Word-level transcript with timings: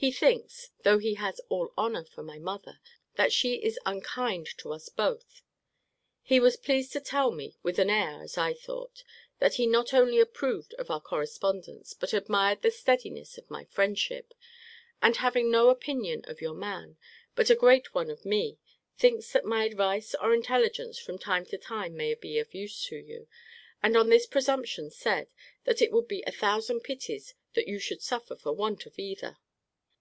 He 0.00 0.12
thinks, 0.12 0.70
though 0.84 0.98
he 0.98 1.14
has 1.14 1.40
all 1.48 1.74
honour 1.76 2.04
for 2.04 2.22
my 2.22 2.38
mother, 2.38 2.78
that 3.16 3.32
she 3.32 3.56
is 3.60 3.80
unkind 3.84 4.46
to 4.58 4.72
us 4.72 4.88
both. 4.88 5.42
He 6.22 6.38
was 6.38 6.56
pleased 6.56 6.92
to 6.92 7.00
tell 7.00 7.32
me 7.32 7.56
(with 7.64 7.80
an 7.80 7.90
air, 7.90 8.22
as 8.22 8.38
I 8.38 8.54
thought) 8.54 9.02
that 9.40 9.54
he 9.54 9.66
not 9.66 9.92
only 9.92 10.20
approved 10.20 10.72
of 10.74 10.88
our 10.88 11.00
correspondence, 11.00 11.94
but 11.94 12.12
admired 12.12 12.62
the 12.62 12.70
steadiness 12.70 13.38
of 13.38 13.50
my 13.50 13.64
friendship; 13.64 14.34
and 15.02 15.16
having 15.16 15.50
no 15.50 15.68
opinion 15.68 16.22
of 16.28 16.40
your 16.40 16.54
man, 16.54 16.96
but 17.34 17.50
a 17.50 17.56
great 17.56 17.92
one 17.92 18.08
of 18.08 18.24
me, 18.24 18.56
thinks 18.96 19.32
that 19.32 19.44
my 19.44 19.64
advice 19.64 20.14
or 20.14 20.32
intelligence 20.32 20.96
from 21.00 21.18
time 21.18 21.44
to 21.46 21.58
time 21.58 21.96
may 21.96 22.14
be 22.14 22.38
of 22.38 22.54
use 22.54 22.84
to 22.84 22.96
you; 22.96 23.26
and 23.82 23.96
on 23.96 24.10
this 24.10 24.26
presumption 24.26 24.90
said, 24.92 25.26
that 25.64 25.82
it 25.82 25.90
would 25.90 26.06
be 26.06 26.22
a 26.24 26.30
thousand 26.30 26.82
pities 26.82 27.34
that 27.54 27.66
you 27.66 27.80
should 27.80 28.00
suffer 28.00 28.36
for 28.36 28.52
want 28.52 28.86
of 28.86 28.96
either. 28.96 29.38